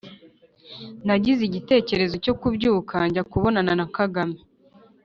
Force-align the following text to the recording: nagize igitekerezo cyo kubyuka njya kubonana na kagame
nagize 1.07 1.41
igitekerezo 1.49 2.15
cyo 2.23 2.33
kubyuka 2.39 2.95
njya 3.09 3.23
kubonana 3.31 3.71
na 3.79 3.87
kagame 3.95 4.37